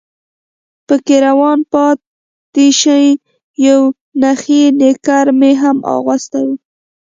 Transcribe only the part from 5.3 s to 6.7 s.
مې هم اغوستی و.